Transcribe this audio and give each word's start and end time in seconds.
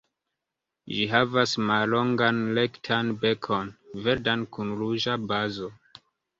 Ĝi 0.95 1.03
havas 1.11 1.53
mallongan 1.67 2.41
rektan 2.61 3.13
bekon, 3.27 3.71
verdan 4.09 4.49
kun 4.57 4.75
ruĝa 4.83 5.23
bazo. 5.31 5.75